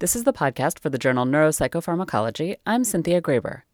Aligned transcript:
This 0.00 0.16
is 0.16 0.24
the 0.24 0.32
podcast 0.32 0.78
for 0.78 0.88
the 0.88 0.96
journal 0.96 1.26
Neuropsychopharmacology. 1.26 2.56
I'm 2.64 2.84
Cynthia 2.84 3.20
Graber. 3.20 3.64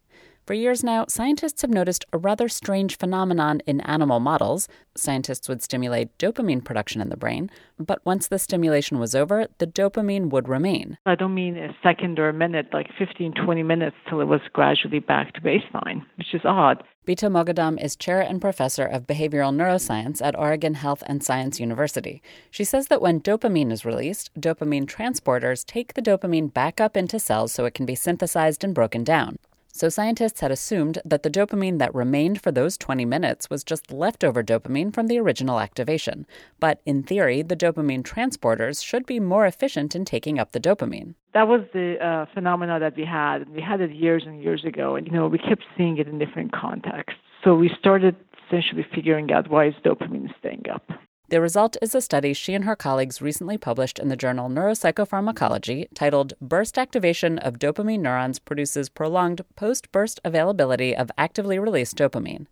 For 0.47 0.53
years 0.53 0.81
now, 0.81 1.03
scientists 1.09 1.61
have 1.61 1.71
noticed 1.71 2.05
a 2.13 2.17
rather 2.17 2.47
strange 2.47 2.97
phenomenon 2.97 3.59
in 3.67 3.81
animal 3.81 4.21
models. 4.21 4.69
Scientists 4.95 5.49
would 5.49 5.61
stimulate 5.61 6.17
dopamine 6.17 6.63
production 6.63 7.01
in 7.01 7.09
the 7.09 7.17
brain, 7.17 7.49
but 7.77 7.99
once 8.05 8.29
the 8.29 8.39
stimulation 8.39 8.97
was 8.97 9.13
over, 9.13 9.47
the 9.57 9.67
dopamine 9.67 10.29
would 10.29 10.47
remain. 10.47 10.97
I 11.05 11.15
don't 11.15 11.33
mean 11.33 11.57
a 11.57 11.75
second 11.83 12.17
or 12.17 12.29
a 12.29 12.33
minute, 12.33 12.67
like 12.71 12.87
15, 12.97 13.33
20 13.33 13.61
minutes 13.61 13.97
till 14.07 14.21
it 14.21 14.29
was 14.29 14.39
gradually 14.53 14.99
back 14.99 15.33
to 15.33 15.41
baseline, 15.41 16.05
which 16.17 16.33
is 16.33 16.45
odd. 16.45 16.81
Bita 17.05 17.29
Moghaddam 17.29 17.77
is 17.83 17.97
chair 17.97 18.21
and 18.21 18.39
professor 18.39 18.85
of 18.85 19.05
behavioral 19.05 19.53
neuroscience 19.53 20.21
at 20.21 20.39
Oregon 20.39 20.75
Health 20.75 21.03
and 21.07 21.21
Science 21.21 21.59
University. 21.59 22.21
She 22.51 22.63
says 22.63 22.87
that 22.87 23.01
when 23.01 23.19
dopamine 23.19 23.73
is 23.73 23.83
released, 23.83 24.31
dopamine 24.39 24.85
transporters 24.85 25.65
take 25.65 25.95
the 25.95 26.01
dopamine 26.01 26.53
back 26.53 26.79
up 26.79 26.95
into 26.95 27.19
cells 27.19 27.51
so 27.51 27.65
it 27.65 27.73
can 27.73 27.85
be 27.85 27.95
synthesized 27.95 28.63
and 28.63 28.73
broken 28.73 29.03
down. 29.03 29.39
So 29.77 29.89
scientists 29.89 30.39
had 30.39 30.49
assumed 30.49 30.97
that 31.05 31.21
the 31.21 31.29
dopamine 31.29 31.77
that 31.77 31.93
remained 31.93 32.41
for 32.41 32.51
those 32.51 32.79
20 32.79 33.05
minutes 33.05 33.47
was 33.47 33.63
just 33.63 33.91
leftover 33.91 34.43
dopamine 34.43 34.91
from 34.91 35.05
the 35.05 35.19
original 35.19 35.59
activation. 35.59 36.25
But 36.59 36.81
in 36.87 37.03
theory, 37.03 37.43
the 37.43 37.55
dopamine 37.55 38.01
transporters 38.01 38.83
should 38.83 39.05
be 39.05 39.19
more 39.19 39.45
efficient 39.45 39.95
in 39.95 40.03
taking 40.03 40.39
up 40.39 40.51
the 40.51 40.59
dopamine. 40.59 41.13
That 41.35 41.47
was 41.47 41.61
the 41.73 42.03
uh, 42.03 42.25
phenomena 42.33 42.79
that 42.79 42.97
we 42.97 43.05
had. 43.05 43.47
We 43.49 43.61
had 43.61 43.79
it 43.79 43.91
years 43.91 44.23
and 44.25 44.41
years 44.41 44.65
ago, 44.65 44.95
and 44.95 45.05
you 45.05 45.13
know 45.13 45.27
we 45.27 45.37
kept 45.37 45.63
seeing 45.77 45.99
it 45.99 46.07
in 46.07 46.17
different 46.17 46.53
contexts. 46.53 47.19
So 47.43 47.53
we 47.53 47.69
started 47.79 48.15
essentially 48.47 48.83
figuring 48.95 49.31
out 49.31 49.47
why 49.47 49.67
is 49.67 49.75
dopamine 49.85 50.33
staying 50.39 50.65
up. 50.73 50.89
The 51.29 51.41
result 51.41 51.75
is 51.81 51.93
a 51.93 51.99
study 51.99 52.31
she 52.33 52.53
and 52.53 52.63
her 52.63 52.77
colleagues 52.77 53.21
recently 53.21 53.57
published 53.57 53.99
in 53.99 54.07
the 54.07 54.15
journal 54.15 54.49
Neuropsychopharmacology 54.49 55.89
titled 55.93 56.33
Burst 56.39 56.77
Activation 56.77 57.37
of 57.39 57.59
Dopamine 57.59 57.99
Neurons 57.99 58.39
Produces 58.39 58.87
Prolonged 58.87 59.41
Post 59.57 59.91
Burst 59.91 60.21
Availability 60.23 60.95
of 60.95 61.11
Actively 61.17 61.59
Released 61.59 61.97
Dopamine. 61.97 62.45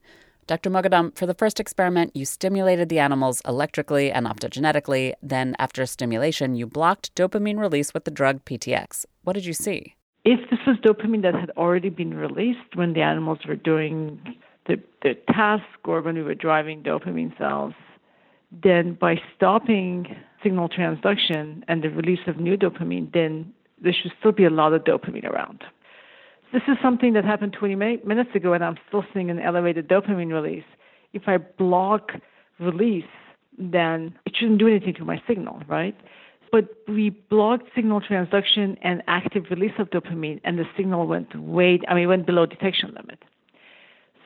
Dr. 0.45 0.69
Moghaddam, 0.69 1.17
for 1.17 1.25
the 1.25 1.33
first 1.33 1.61
experiment, 1.61 2.13
you 2.17 2.25
stimulated 2.25 2.89
the 2.89 2.99
animals 2.99 3.41
electrically 3.47 4.11
and 4.11 4.27
optogenetically. 4.27 5.13
Then, 5.23 5.55
after 5.57 5.85
stimulation, 5.85 6.55
you 6.55 6.67
blocked 6.67 7.15
dopamine 7.15 7.59
release 7.59 7.93
with 7.93 8.03
the 8.03 8.11
drug 8.11 8.43
TTX. 8.43 9.05
What 9.23 9.33
did 9.33 9.45
you 9.45 9.53
see? 9.53 9.95
If 10.25 10.49
this 10.49 10.59
was 10.67 10.75
dopamine 10.83 11.21
that 11.21 11.33
had 11.33 11.51
already 11.51 11.89
been 11.89 12.13
released 12.13 12.75
when 12.75 12.91
the 12.91 13.01
animals 13.01 13.39
were 13.47 13.55
doing 13.55 14.19
the, 14.67 14.83
the 15.01 15.13
task 15.31 15.63
or 15.85 16.01
when 16.01 16.15
we 16.15 16.23
were 16.23 16.35
driving 16.35 16.83
dopamine 16.83 17.35
cells, 17.37 17.73
then 18.63 18.97
by 18.99 19.15
stopping 19.35 20.15
signal 20.41 20.69
transduction 20.69 21.63
and 21.67 21.83
the 21.83 21.89
release 21.89 22.19
of 22.27 22.39
new 22.39 22.57
dopamine, 22.57 23.11
then 23.13 23.53
there 23.81 23.93
should 23.93 24.11
still 24.19 24.31
be 24.31 24.45
a 24.45 24.49
lot 24.49 24.73
of 24.73 24.83
dopamine 24.83 25.25
around. 25.25 25.63
This 26.53 26.61
is 26.67 26.77
something 26.81 27.13
that 27.13 27.25
happened 27.25 27.53
20 27.57 27.75
minutes 27.75 28.29
ago, 28.33 28.53
and 28.53 28.63
I'm 28.63 28.77
still 28.87 29.03
seeing 29.13 29.29
an 29.29 29.39
elevated 29.39 29.89
dopamine 29.89 30.31
release. 30.31 30.63
If 31.13 31.23
I 31.27 31.37
block 31.37 32.11
release, 32.59 33.03
then 33.57 34.17
it 34.25 34.35
shouldn't 34.37 34.59
do 34.59 34.67
anything 34.67 34.93
to 34.95 35.05
my 35.05 35.21
signal, 35.27 35.61
right? 35.67 35.95
But 36.51 36.69
we 36.87 37.09
blocked 37.09 37.65
signal 37.75 37.99
transduction 37.99 38.77
and 38.81 39.03
active 39.07 39.45
release 39.49 39.73
of 39.79 39.89
dopamine, 39.89 40.39
and 40.43 40.57
the 40.57 40.65
signal 40.77 41.07
went 41.07 41.35
way, 41.37 41.79
I 41.87 41.95
mean, 41.95 42.07
went 42.07 42.25
below 42.25 42.45
detection 42.45 42.93
limit. 42.95 43.23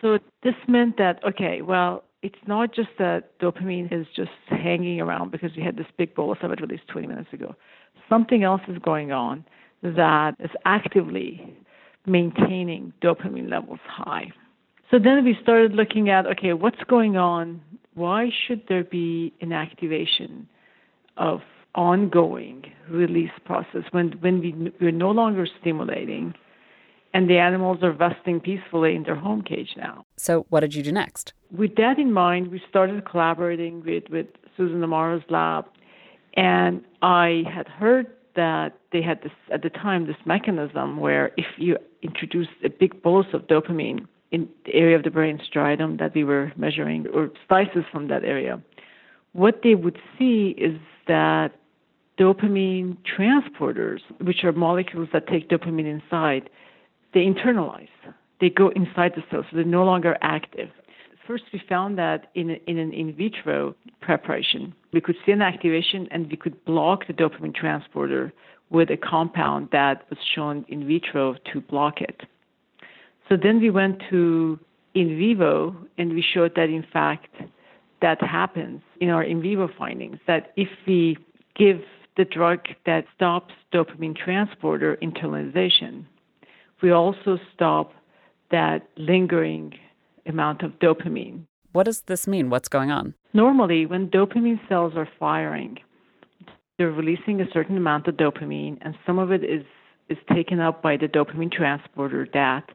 So 0.02 0.20
this 0.44 0.56
meant 0.68 0.98
that, 0.98 1.24
okay, 1.26 1.62
well, 1.62 2.04
it's 2.22 2.40
not 2.48 2.74
just 2.74 2.90
that 2.98 3.38
dopamine 3.40 3.92
is 3.92 4.06
just 4.16 4.32
hanging 4.48 5.00
around 5.00 5.32
because 5.32 5.52
we 5.56 5.64
had 5.64 5.78
this 5.78 5.88
big 5.98 6.14
bolus 6.16 6.40
of 6.42 6.52
it 6.52 6.62
released 6.62 6.88
20 6.90 7.08
minutes 7.08 7.32
ago. 7.32 7.56
Something 8.10 8.44
else 8.44 8.62
is 8.68 8.78
going 8.80 9.12
on 9.12 9.46
that 9.82 10.36
is 10.40 10.52
actively 10.66 11.56
maintaining 12.06 12.92
dopamine 13.02 13.50
levels 13.50 13.80
high. 13.86 14.32
So 14.92 14.98
then 15.00 15.24
we 15.24 15.38
started 15.42 15.74
looking 15.74 16.10
at 16.10 16.26
okay, 16.26 16.54
what's 16.54 16.84
going 16.88 17.16
on? 17.16 17.62
Why 17.94 18.30
should 18.48 18.64
there 18.68 18.84
be 18.84 19.34
an 19.42 19.54
activation 19.54 20.48
of 21.18 21.42
ongoing 21.76 22.66
release 22.90 23.32
process 23.46 23.84
when, 23.92 24.12
when 24.22 24.40
we, 24.40 24.74
we're 24.82 24.92
no 24.92 25.12
longer 25.12 25.48
stimulating 25.62 26.34
and 27.14 27.30
the 27.30 27.38
animals 27.38 27.80
are 27.82 27.92
resting 27.92 28.40
peacefully 28.40 28.96
in 28.96 29.04
their 29.04 29.16
home 29.16 29.42
cage 29.42 29.74
now. 29.76 30.06
So, 30.18 30.46
what 30.50 30.62
did 30.62 30.74
you 30.76 30.84
do 30.84 30.92
next? 30.92 31.34
With 31.52 31.76
that 31.76 31.98
in 31.98 32.14
mind, 32.14 32.50
we 32.52 32.62
started 32.70 33.06
collaborating 33.10 33.84
with, 33.84 34.04
with 34.10 34.28
Susan 34.56 34.84
Amara's 34.84 35.24
lab, 35.30 35.66
and 36.36 36.84
I 37.02 37.44
had 37.52 37.68
heard 37.68 38.08
that 38.36 38.78
they 38.92 39.02
had 39.02 39.22
this 39.24 39.32
at 39.52 39.64
the 39.64 39.70
time 39.70 40.08
this 40.08 40.16
mechanism 40.26 40.98
where 40.98 41.32
if 41.36 41.48
you 41.58 41.78
introduce 42.02 42.48
a 42.64 42.70
big 42.70 43.02
bolus 43.02 43.28
of 43.34 43.48
dopamine 43.48 44.08
in 44.32 44.48
the 44.66 44.74
area 44.74 44.96
of 44.96 45.04
the 45.04 45.10
brain 45.10 45.40
striatum 45.40 46.00
that 46.00 46.14
we 46.14 46.24
were 46.24 46.52
measuring 46.56 47.08
or 47.08 47.32
slices 47.48 47.84
from 47.92 48.08
that 48.08 48.24
area, 48.24 48.62
what 49.34 49.62
they 49.64 49.76
would 49.76 49.98
see 50.18 50.56
is 50.58 50.80
that 51.08 51.50
dopamine 52.20 52.98
transporters, 53.18 54.00
which 54.22 54.44
are 54.44 54.52
molecules 54.52 55.10
that 55.14 55.28
take 55.28 55.50
dopamine 55.50 55.86
inside, 55.86 56.50
they 57.14 57.22
internalize. 57.22 57.88
They 58.40 58.50
go 58.50 58.70
inside 58.70 59.14
the 59.16 59.24
cell, 59.30 59.44
so 59.50 59.56
they're 59.56 59.66
no 59.66 59.84
longer 59.84 60.18
active. 60.22 60.70
First, 61.28 61.44
we 61.54 61.62
found 61.70 61.98
that 61.98 62.32
in, 62.34 62.52
in 62.68 62.78
an 62.78 62.92
in 62.94 63.14
vitro 63.14 63.76
preparation, 64.02 64.74
we 64.94 65.02
could 65.02 65.16
see 65.26 65.32
an 65.32 65.42
activation 65.42 66.08
and 66.12 66.30
we 66.30 66.38
could 66.38 66.64
block 66.66 67.06
the 67.06 67.14
dopamine 67.14 67.54
transporter 67.54 68.34
with 68.70 68.90
a 68.90 68.98
compound 68.98 69.70
that 69.72 70.10
was 70.10 70.18
shown 70.34 70.66
in 70.70 70.88
vitro 70.88 71.36
to 71.52 71.62
block 71.62 72.02
it. 72.02 72.22
So 73.28 73.38
then 73.38 73.60
we 73.60 73.70
went 73.70 74.02
to 74.10 74.60
in 74.96 75.18
vivo 75.18 75.76
and 75.98 76.14
we 76.14 76.22
showed 76.34 76.56
that 76.56 76.70
in 76.70 76.84
fact 76.92 77.36
that 78.02 78.22
happens 78.22 78.82
in 79.00 79.10
our 79.10 79.24
in 79.24 79.42
vivo 79.42 79.70
findings 79.78 80.18
that 80.26 80.52
if 80.56 80.70
we 80.88 81.18
give 81.56 81.82
the 82.18 82.26
drug 82.26 82.60
that 82.86 83.06
stops 83.16 83.54
dopamine 83.74 84.16
transporter 84.18 84.98
internalization, 85.02 86.06
we 86.82 86.92
also 86.92 87.40
stop 87.54 87.94
that 88.52 88.88
lingering 88.98 89.74
amount 90.26 90.62
of 90.64 90.72
dopamine. 90.80 91.46
What 91.72 91.84
does 91.84 92.02
this 92.02 92.28
mean? 92.28 92.50
What's 92.50 92.68
going 92.68 92.92
on? 92.92 93.14
Normally, 93.34 93.86
when 93.86 94.10
dopamine 94.10 94.60
cells 94.68 94.94
are 94.96 95.08
firing, 95.20 95.78
they're 96.78 96.92
releasing 96.92 97.42
a 97.42 97.52
certain 97.52 97.78
amount 97.78 98.08
of 98.08 98.16
dopamine, 98.16 98.78
and 98.82 98.96
some 99.06 99.20
of 99.20 99.32
it 99.32 99.44
is, 99.44 99.64
is 100.10 100.18
taken 100.34 100.60
up 100.60 100.82
by 100.82 100.98
the 100.98 101.08
dopamine 101.08 101.52
transporter 101.52 102.28
that 102.34 102.70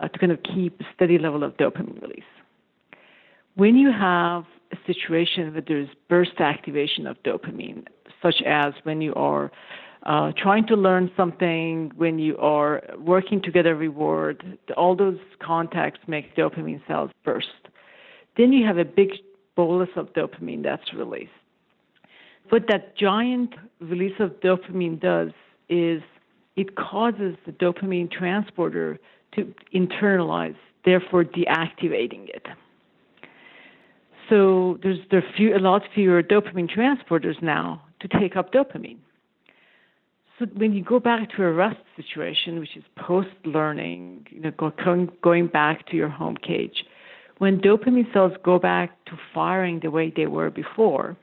uh, 0.00 0.08
to 0.08 0.18
kind 0.18 0.32
of 0.32 0.38
keep 0.42 0.80
a 0.80 0.84
steady 0.94 1.18
level 1.18 1.42
of 1.42 1.56
dopamine 1.56 2.00
release. 2.00 2.22
When 3.54 3.76
you 3.76 3.90
have 3.92 4.44
a 4.72 4.76
situation 4.86 5.52
where 5.52 5.62
there's 5.66 5.88
burst 6.08 6.40
activation 6.40 7.06
of 7.06 7.16
dopamine, 7.24 7.84
such 8.22 8.42
as 8.46 8.72
when 8.84 9.00
you 9.00 9.14
are 9.14 9.50
uh, 10.04 10.32
trying 10.36 10.66
to 10.68 10.76
learn 10.76 11.10
something, 11.16 11.92
when 11.96 12.18
you 12.18 12.36
are 12.38 12.82
working 12.98 13.42
to 13.42 13.50
get 13.50 13.66
a 13.66 13.74
reward, 13.74 14.58
all 14.76 14.94
those 14.94 15.18
contacts 15.40 16.00
make 16.06 16.34
dopamine 16.36 16.80
cells 16.86 17.10
burst. 17.24 17.48
Then 18.36 18.52
you 18.52 18.66
have 18.66 18.78
a 18.78 18.84
big 18.84 19.10
bolus 19.56 19.88
of 19.96 20.12
dopamine 20.12 20.62
that's 20.62 20.94
released. 20.94 21.30
What 22.50 22.68
that 22.68 22.96
giant 22.96 23.54
release 23.80 24.14
of 24.20 24.30
dopamine 24.40 25.00
does 25.00 25.32
is 25.68 26.02
it 26.56 26.76
causes 26.76 27.36
the 27.44 27.52
dopamine 27.52 28.10
transporter 28.10 28.98
to 29.34 29.52
internalize, 29.74 30.56
therefore 30.84 31.24
deactivating 31.24 32.28
it. 32.28 32.46
So 34.28 34.78
there's 34.82 34.98
there 35.10 35.24
few, 35.36 35.56
a 35.56 35.58
lot 35.58 35.82
fewer 35.94 36.22
dopamine 36.22 36.70
transporters 36.70 37.42
now 37.42 37.82
to 38.00 38.08
take 38.08 38.36
up 38.36 38.52
dopamine. 38.52 38.98
So 40.38 40.46
when 40.54 40.72
you 40.72 40.84
go 40.84 41.00
back 41.00 41.30
to 41.36 41.42
a 41.42 41.52
rest 41.52 41.80
situation, 41.96 42.60
which 42.60 42.76
is 42.76 42.84
post-learning, 42.96 44.26
you 44.30 44.40
know, 44.40 44.52
going, 45.22 45.46
back 45.48 45.86
to 45.88 45.96
your 45.96 46.08
home 46.08 46.36
cage, 46.36 46.84
when 47.38 47.60
dopamine 47.60 48.12
cells 48.12 48.32
go 48.44 48.58
back 48.58 49.04
to 49.06 49.12
firing 49.34 49.80
the 49.80 49.90
way 49.90 50.12
they 50.14 50.26
were 50.26 50.50
before, 50.50 51.16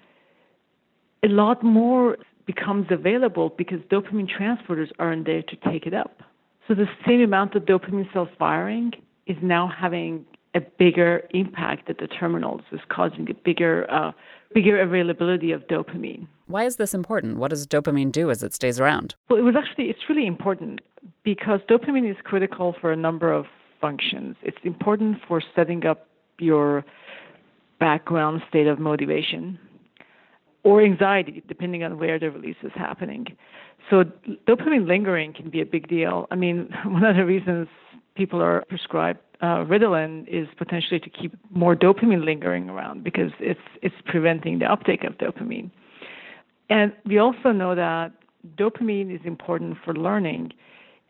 a 1.24 1.28
lot 1.28 1.64
more 1.64 2.18
becomes 2.46 2.88
available 2.90 3.54
because 3.58 3.80
dopamine 3.92 4.30
transporters 4.30 4.92
aren't 5.00 5.26
there 5.26 5.42
to 5.44 5.56
take 5.70 5.86
it 5.86 5.94
up. 5.94 6.22
So 6.68 6.74
the 6.74 6.88
same 7.08 7.22
amount 7.22 7.56
of 7.56 7.64
dopamine 7.64 8.12
cells 8.12 8.30
firing 8.38 8.92
is 9.28 9.38
now 9.42 9.68
having 9.68 10.26
a 10.56 10.62
bigger 10.62 11.28
impact 11.32 11.90
at 11.90 11.98
the 11.98 12.08
terminals, 12.08 12.62
is 12.72 12.80
causing 12.90 13.30
a 13.30 13.34
bigger 13.34 13.90
uh, 13.92 14.12
bigger 14.54 14.80
availability 14.80 15.52
of 15.52 15.68
dopamine. 15.68 16.28
Why 16.48 16.66
is 16.66 16.76
this 16.76 16.94
important? 16.94 17.38
What 17.38 17.50
does 17.50 17.66
dopamine 17.66 18.12
do 18.12 18.30
as 18.30 18.44
it 18.44 18.54
stays 18.54 18.80
around? 18.80 19.16
Well, 19.30 19.40
it 19.40 19.44
was 19.44 19.56
actually 19.58 19.86
it's 19.86 20.08
really 20.10 20.28
important 20.28 20.82
because 21.24 21.60
dopamine 21.70 22.10
is 22.10 22.18
critical 22.24 22.76
for 22.80 22.92
a 22.92 22.96
number 22.96 23.32
of 23.34 23.46
functions. 23.82 24.36
It's 24.44 24.58
important 24.64 25.18
for 25.28 25.42
setting 25.56 25.86
up 25.86 26.08
your 26.40 26.86
background 27.80 28.42
state 28.50 28.68
of 28.68 28.80
motivation. 28.80 29.60
or 30.64 30.82
anxiety, 30.82 31.44
depending 31.48 31.84
on 31.84 32.00
where 32.00 32.18
the 32.18 32.32
release 32.32 32.56
is 32.64 32.72
happening. 32.74 33.28
So 33.88 34.04
dopamine 34.48 34.88
lingering 34.88 35.32
can 35.32 35.52
be 35.52 35.62
a 35.62 35.66
big 35.66 35.88
deal. 35.88 36.26
I 36.32 36.36
mean, 36.36 36.70
one 36.86 37.04
of 37.04 37.16
the 37.16 37.24
reasons 37.24 37.68
people 38.16 38.42
are 38.42 38.64
prescribed 38.68 39.20
uh, 39.42 39.66
Ritalin 39.66 40.28
is 40.28 40.48
potentially 40.58 41.00
to 41.00 41.10
keep 41.10 41.36
more 41.52 41.76
dopamine 41.76 42.24
lingering 42.24 42.70
around 42.70 43.04
because 43.04 43.32
it's 43.40 43.60
it's 43.82 43.96
preventing 44.06 44.60
the 44.60 44.66
uptake 44.66 45.04
of 45.04 45.14
dopamine. 45.18 45.72
And 46.70 46.94
we 47.06 47.18
also 47.18 47.52
know 47.52 47.76
that 47.76 48.12
dopamine 48.58 49.14
is 49.14 49.22
important 49.26 49.78
for 49.84 49.94
learning. 49.94 50.52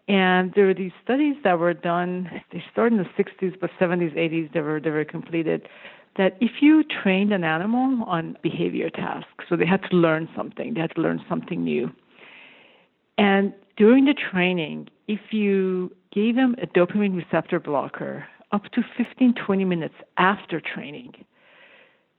And 0.08 0.54
there 0.56 0.68
were 0.68 0.74
these 0.74 0.92
studies 1.04 1.36
that 1.44 1.58
were 1.58 1.74
done. 1.74 2.30
They 2.52 2.64
started 2.72 3.00
in 3.00 3.04
the 3.06 3.24
60s, 3.24 3.60
but 3.60 3.72
70s, 3.80 4.16
80s, 4.16 4.54
they 4.54 4.62
were 4.62 4.80
they 4.80 4.92
were 4.92 5.06
completed. 5.06 5.68
That 6.18 6.38
if 6.40 6.62
you 6.62 6.84
trained 6.84 7.34
an 7.34 7.44
animal 7.44 8.04
on 8.06 8.38
behavior 8.42 8.90
tasks, 8.90 9.46
so 9.50 9.56
they 9.56 9.66
had 9.66 9.82
to 9.90 9.96
learn 9.96 10.30
something, 10.36 10.74
they 10.74 10.82
had 10.82 10.96
to 10.96 11.02
learn 11.02 11.24
something 11.28 11.64
new. 11.64 11.92
And 13.18 13.54
during 13.78 14.06
the 14.06 14.14
training, 14.14 14.90
if 15.08 15.20
you 15.32 15.92
gave 16.14 16.36
them 16.36 16.56
a 16.62 16.68
dopamine 16.68 17.16
receptor 17.16 17.60
blocker 17.60 18.26
up 18.52 18.64
to 18.74 18.82
15, 18.98 19.34
20 19.46 19.66
minutes 19.66 19.96
after 20.18 20.62
training, 20.62 21.14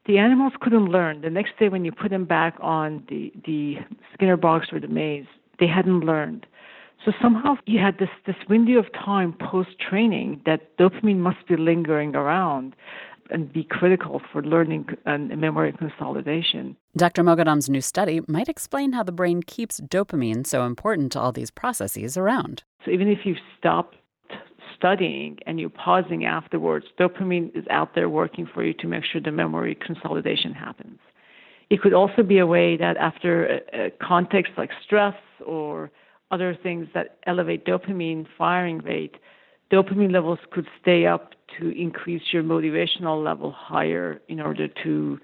the 0.06 0.18
animals 0.18 0.52
couldn't 0.60 0.86
learn. 0.86 1.20
The 1.20 1.30
next 1.30 1.58
day, 1.58 1.68
when 1.68 1.84
you 1.84 1.92
put 1.92 2.10
them 2.10 2.24
back 2.24 2.56
on 2.60 3.04
the, 3.08 3.32
the 3.44 3.76
Skinner 4.14 4.36
box 4.36 4.68
or 4.72 4.80
the 4.80 4.88
maze, 4.88 5.26
they 5.58 5.66
hadn't 5.66 6.00
learned. 6.00 6.46
So 7.04 7.12
somehow 7.20 7.56
you 7.66 7.78
had 7.78 7.98
this, 7.98 8.08
this 8.26 8.36
window 8.48 8.78
of 8.78 8.92
time 8.92 9.34
post 9.38 9.70
training 9.78 10.40
that 10.46 10.76
dopamine 10.76 11.18
must 11.18 11.46
be 11.46 11.56
lingering 11.56 12.16
around 12.16 12.74
and 13.30 13.52
be 13.52 13.64
critical 13.64 14.20
for 14.32 14.42
learning 14.42 14.86
and 15.04 15.36
memory 15.36 15.72
consolidation. 15.72 16.76
Dr. 16.96 17.22
Moghaddam's 17.22 17.68
new 17.68 17.80
study 17.80 18.20
might 18.28 18.48
explain 18.48 18.92
how 18.92 19.02
the 19.02 19.12
brain 19.12 19.42
keeps 19.42 19.80
dopamine 19.80 20.46
so 20.46 20.64
important 20.64 21.12
to 21.12 21.20
all 21.20 21.32
these 21.32 21.50
processes 21.50 22.16
around. 22.16 22.62
So 22.84 22.90
even 22.90 23.08
if 23.08 23.20
you 23.24 23.34
stop 23.58 23.94
studying 24.76 25.38
and 25.46 25.58
you're 25.58 25.70
pausing 25.70 26.24
afterwards, 26.24 26.86
dopamine 26.98 27.56
is 27.56 27.64
out 27.70 27.94
there 27.94 28.08
working 28.08 28.48
for 28.52 28.64
you 28.64 28.72
to 28.74 28.86
make 28.86 29.04
sure 29.04 29.20
the 29.20 29.32
memory 29.32 29.74
consolidation 29.74 30.52
happens. 30.52 30.98
It 31.70 31.80
could 31.82 31.94
also 31.94 32.22
be 32.22 32.38
a 32.38 32.46
way 32.46 32.76
that 32.76 32.96
after 32.96 33.46
a, 33.46 33.86
a 33.86 33.90
context 34.00 34.52
like 34.56 34.70
stress 34.84 35.16
or 35.44 35.90
other 36.30 36.56
things 36.60 36.88
that 36.94 37.18
elevate 37.26 37.64
dopamine 37.64 38.26
firing 38.38 38.78
rate, 38.78 39.16
dopamine 39.70 40.12
levels 40.12 40.38
could 40.50 40.66
stay 40.80 41.06
up 41.06 41.32
to 41.58 41.70
increase 41.70 42.22
your 42.32 42.42
motivational 42.42 43.22
level 43.22 43.50
higher 43.52 44.20
in 44.28 44.40
order 44.40 44.68
to 44.82 45.18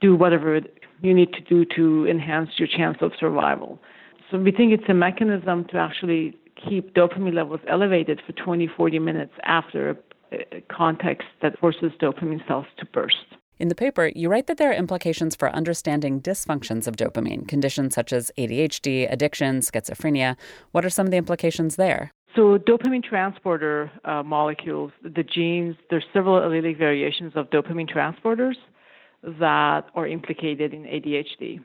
do 0.00 0.16
whatever 0.16 0.60
you 1.00 1.14
need 1.14 1.32
to 1.32 1.40
do 1.42 1.64
to 1.76 2.06
enhance 2.08 2.50
your 2.56 2.68
chance 2.68 2.98
of 3.00 3.12
survival. 3.18 3.78
So 4.30 4.38
we 4.38 4.50
think 4.50 4.72
it's 4.72 4.88
a 4.88 4.94
mechanism 4.94 5.66
to 5.70 5.78
actually 5.78 6.36
keep 6.56 6.94
dopamine 6.94 7.34
levels 7.34 7.60
elevated 7.68 8.20
for 8.26 8.32
20, 8.32 8.68
40 8.76 8.98
minutes 8.98 9.32
after 9.44 9.98
a, 10.32 10.62
context 10.70 11.28
that 11.42 11.58
forces 11.58 11.92
dopamine 12.00 12.46
cells 12.46 12.66
to 12.78 12.86
burst. 12.86 13.16
In 13.58 13.68
the 13.68 13.74
paper, 13.74 14.10
you 14.14 14.28
write 14.28 14.48
that 14.48 14.58
there 14.58 14.70
are 14.70 14.74
implications 14.74 15.34
for 15.34 15.48
understanding 15.50 16.20
dysfunctions 16.20 16.86
of 16.86 16.96
dopamine, 16.96 17.48
conditions 17.48 17.94
such 17.94 18.12
as 18.12 18.30
ADHD, 18.36 19.10
addiction, 19.10 19.60
schizophrenia. 19.60 20.36
What 20.72 20.84
are 20.84 20.90
some 20.90 21.06
of 21.06 21.10
the 21.10 21.16
implications 21.16 21.76
there? 21.76 22.12
So, 22.34 22.58
dopamine 22.58 23.02
transporter 23.02 23.90
uh, 24.04 24.22
molecules, 24.22 24.92
the 25.02 25.22
genes, 25.22 25.76
there's 25.88 26.04
several 26.12 26.38
allelic 26.38 26.76
variations 26.76 27.32
of 27.34 27.48
dopamine 27.48 27.88
transporters 27.90 28.56
that 29.22 29.86
are 29.94 30.06
implicated 30.06 30.74
in 30.74 30.82
ADHD. 30.82 31.64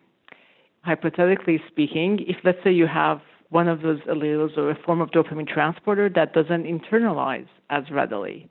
Hypothetically 0.84 1.62
speaking, 1.68 2.20
if 2.26 2.38
let's 2.46 2.58
say 2.64 2.72
you 2.72 2.88
have 2.88 3.20
one 3.52 3.68
of 3.68 3.82
those 3.82 4.00
alleles 4.02 4.58
or 4.58 4.72
a 4.72 4.76
form 4.84 5.02
of 5.02 5.12
dopamine 5.12 5.48
transporter 5.48 6.10
that 6.10 6.34
doesn't 6.34 6.64
internalize 6.64 7.48
as 7.70 7.84
readily, 7.92 8.50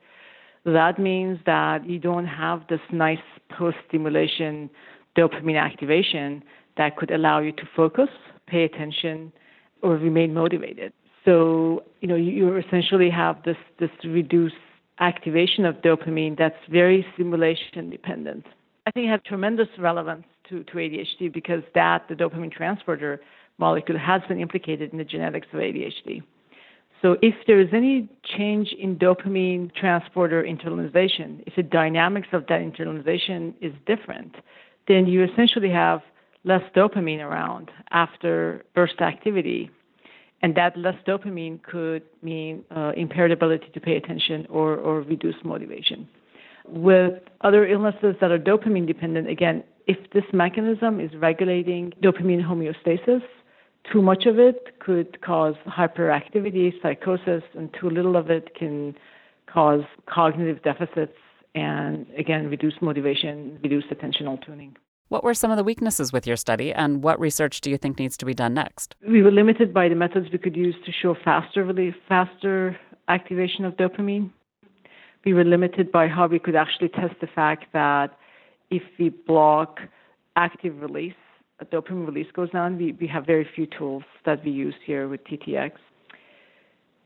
that 0.63 0.99
means 0.99 1.39
that 1.45 1.89
you 1.89 1.99
don't 1.99 2.27
have 2.27 2.61
this 2.69 2.79
nice 2.91 3.17
post 3.57 3.77
stimulation 3.87 4.69
dopamine 5.17 5.59
activation 5.59 6.43
that 6.77 6.95
could 6.97 7.11
allow 7.11 7.39
you 7.39 7.51
to 7.51 7.63
focus, 7.75 8.09
pay 8.47 8.63
attention, 8.63 9.33
or 9.81 9.97
remain 9.97 10.33
motivated. 10.33 10.93
So, 11.25 11.83
you 11.99 12.07
know, 12.07 12.15
you, 12.15 12.55
essentially 12.57 13.09
have 13.09 13.43
this, 13.43 13.57
this 13.79 13.89
reduced 14.05 14.55
activation 14.99 15.65
of 15.65 15.75
dopamine 15.77 16.37
that's 16.37 16.55
very 16.69 17.05
stimulation 17.15 17.89
dependent. 17.89 18.45
I 18.85 18.91
think 18.91 19.07
it 19.07 19.09
has 19.09 19.21
tremendous 19.25 19.67
relevance 19.79 20.25
to, 20.49 20.63
to 20.63 20.73
ADHD 20.73 21.33
because 21.33 21.63
that, 21.73 22.07
the 22.07 22.15
dopamine 22.15 22.51
transporter 22.51 23.19
molecule, 23.61 23.97
has 23.97 24.21
been 24.27 24.39
implicated 24.39 24.91
in 24.91 24.97
the 24.97 25.05
genetics 25.05 25.47
of 25.53 25.59
ADHD. 25.59 26.21
So 27.01 27.17
if 27.21 27.33
there 27.47 27.59
is 27.59 27.69
any 27.73 28.07
change 28.37 28.73
in 28.77 28.97
dopamine 28.97 29.73
transporter 29.73 30.43
internalization, 30.43 31.41
if 31.47 31.55
the 31.55 31.63
dynamics 31.63 32.27
of 32.31 32.45
that 32.47 32.61
internalization 32.61 33.53
is 33.59 33.73
different, 33.87 34.35
then 34.87 35.07
you 35.07 35.23
essentially 35.23 35.69
have 35.69 36.01
less 36.43 36.61
dopamine 36.75 37.19
around 37.19 37.71
after 37.91 38.63
burst 38.75 39.01
activity. 39.01 39.69
And 40.43 40.55
that 40.55 40.77
less 40.77 40.95
dopamine 41.07 41.61
could 41.63 42.03
mean 42.21 42.63
uh, 42.75 42.91
impaired 42.95 43.31
ability 43.31 43.67
to 43.73 43.79
pay 43.79 43.95
attention 43.95 44.47
or, 44.49 44.75
or 44.75 45.01
reduced 45.01 45.43
motivation. 45.43 46.07
With 46.67 47.13
other 47.41 47.67
illnesses 47.67 48.15
that 48.21 48.31
are 48.31 48.39
dopamine 48.39 48.87
dependent, 48.87 49.27
again, 49.29 49.63
if 49.87 49.97
this 50.11 50.23
mechanism 50.33 50.99
is 50.99 51.11
regulating 51.15 51.93
dopamine 52.03 52.43
homeostasis, 52.43 53.23
too 53.91 54.01
much 54.01 54.25
of 54.25 54.39
it 54.39 54.79
could 54.79 55.21
cause 55.21 55.55
hyperactivity, 55.67 56.73
psychosis, 56.81 57.43
and 57.55 57.73
too 57.79 57.89
little 57.89 58.15
of 58.15 58.29
it 58.29 58.55
can 58.55 58.95
cause 59.51 59.81
cognitive 60.07 60.61
deficits 60.63 61.17
and, 61.55 62.05
again, 62.17 62.49
reduce 62.49 62.75
motivation, 62.81 63.59
reduce 63.63 63.85
attentional 63.85 64.43
tuning. 64.45 64.75
What 65.09 65.23
were 65.25 65.33
some 65.33 65.51
of 65.51 65.57
the 65.57 65.63
weaknesses 65.63 66.13
with 66.13 66.25
your 66.25 66.37
study, 66.37 66.71
and 66.71 67.03
what 67.03 67.19
research 67.19 67.59
do 67.59 67.69
you 67.69 67.77
think 67.77 67.99
needs 67.99 68.15
to 68.17 68.25
be 68.25 68.33
done 68.33 68.53
next? 68.53 68.95
We 69.05 69.21
were 69.21 69.31
limited 69.31 69.73
by 69.73 69.89
the 69.89 69.95
methods 69.95 70.27
we 70.31 70.37
could 70.37 70.55
use 70.55 70.75
to 70.85 70.91
show 70.91 71.15
faster 71.25 71.65
relief, 71.65 71.95
faster 72.07 72.79
activation 73.09 73.65
of 73.65 73.75
dopamine. 73.75 74.29
We 75.25 75.33
were 75.33 75.43
limited 75.43 75.91
by 75.91 76.07
how 76.07 76.27
we 76.27 76.39
could 76.39 76.55
actually 76.55 76.89
test 76.89 77.15
the 77.19 77.27
fact 77.27 77.65
that 77.73 78.17
if 78.69 78.83
we 78.97 79.09
block 79.09 79.81
active 80.37 80.81
release, 80.81 81.13
a 81.61 81.65
dopamine 81.65 82.05
release 82.05 82.31
goes 82.33 82.49
down. 82.49 82.77
We, 82.77 82.93
we 82.93 83.07
have 83.07 83.25
very 83.25 83.47
few 83.55 83.67
tools 83.67 84.03
that 84.25 84.43
we 84.43 84.51
use 84.51 84.75
here 84.85 85.07
with 85.07 85.23
TTX. 85.23 85.73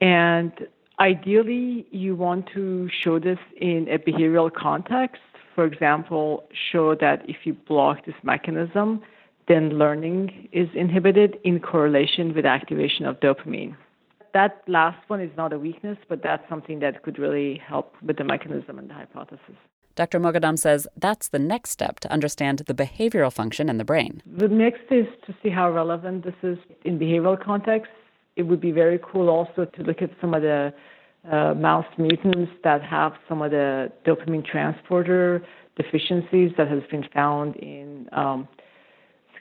And 0.01 0.51
ideally, 0.99 1.85
you 1.91 2.15
want 2.15 2.47
to 2.53 2.89
show 3.03 3.19
this 3.19 3.39
in 3.59 3.87
a 3.89 3.99
behavioral 3.99 4.51
context. 4.51 5.21
For 5.53 5.65
example, 5.65 6.45
show 6.71 6.95
that 6.95 7.29
if 7.29 7.37
you 7.43 7.53
block 7.53 8.05
this 8.05 8.15
mechanism, 8.23 9.01
then 9.47 9.77
learning 9.77 10.49
is 10.51 10.69
inhibited 10.73 11.37
in 11.43 11.59
correlation 11.59 12.33
with 12.33 12.45
activation 12.45 13.05
of 13.05 13.19
dopamine. 13.19 13.75
That 14.33 14.63
last 14.67 14.97
one 15.07 15.21
is 15.21 15.31
not 15.37 15.53
a 15.53 15.59
weakness, 15.59 15.97
but 16.09 16.21
that's 16.23 16.43
something 16.49 16.79
that 16.79 17.03
could 17.03 17.19
really 17.19 17.61
help 17.65 17.95
with 18.01 18.17
the 18.17 18.25
mechanism 18.25 18.79
and 18.79 18.89
the 18.89 18.93
hypothesis. 18.93 19.55
Dr. 19.95 20.19
Moghaddam 20.19 20.59
says 20.59 20.87
that's 20.97 21.29
the 21.29 21.39
next 21.39 21.69
step 21.69 21.99
to 22.01 22.11
understand 22.11 22.59
the 22.59 22.73
behavioral 22.73 23.31
function 23.31 23.69
in 23.69 23.77
the 23.77 23.85
brain. 23.85 24.21
The 24.25 24.49
next 24.49 24.91
is 24.91 25.07
to 25.25 25.35
see 25.41 25.49
how 25.49 25.71
relevant 25.71 26.25
this 26.25 26.35
is 26.43 26.57
in 26.83 26.99
behavioral 26.99 27.41
context. 27.41 27.91
It 28.35 28.43
would 28.43 28.59
be 28.59 28.71
very 28.71 28.99
cool 29.01 29.29
also 29.29 29.65
to 29.65 29.83
look 29.83 30.01
at 30.01 30.11
some 30.19 30.33
of 30.33 30.41
the 30.41 30.73
uh, 31.31 31.53
mouse 31.53 31.85
mutants 31.97 32.51
that 32.63 32.81
have 32.83 33.13
some 33.27 33.41
of 33.41 33.51
the 33.51 33.91
dopamine 34.05 34.45
transporter 34.45 35.45
deficiencies 35.77 36.51
that 36.57 36.67
has 36.67 36.83
been 36.91 37.05
found 37.13 37.55
in 37.55 38.07
um, 38.11 38.47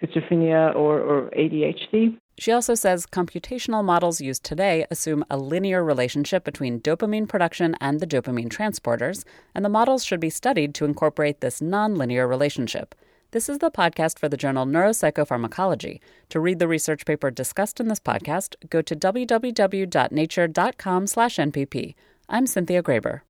schizophrenia 0.01 0.75
or, 0.75 1.01
or 1.01 1.31
ADHD. 1.31 2.17
She 2.37 2.51
also 2.51 2.75
says 2.75 3.07
computational 3.07 3.85
models 3.85 4.21
used 4.21 4.43
today 4.45 4.87
assume 4.91 5.25
a 5.31 5.37
linear 5.37 5.85
relationship 5.85 6.43
between 6.45 6.81
dopamine 6.81 7.29
production 7.29 7.77
and 7.81 8.01
the 8.01 8.07
dopamine 8.07 8.49
transporters, 8.49 9.25
and 9.55 9.65
the 9.65 9.69
models 9.69 10.05
should 10.05 10.19
be 10.21 10.31
studied 10.31 10.75
to 10.75 10.85
incorporate 10.85 11.41
this 11.41 11.61
nonlinear 11.61 12.29
relationship. 12.29 12.97
This 13.31 13.49
is 13.49 13.59
the 13.59 13.71
podcast 13.71 14.19
for 14.19 14.29
the 14.29 14.37
journal 14.37 14.67
Neuropsychopharmacology. 14.67 16.01
To 16.31 16.41
read 16.41 16.59
the 16.59 16.69
research 16.69 17.07
paper 17.07 17.31
discussed 17.31 17.81
in 17.81 17.89
this 17.89 18.01
podcast, 18.01 18.57
go 18.69 18.83
to 18.83 18.95
www.nature.com/npp. 18.95 21.95
I'm 22.29 22.47
Cynthia 22.47 22.83
Graber. 22.83 23.21